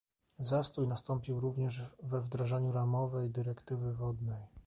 [0.39, 4.47] Zastój nastąpił również we wdrażaniu ramowej dyrektywy wodnej